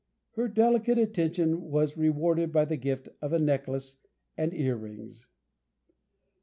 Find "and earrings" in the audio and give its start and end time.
4.35-5.27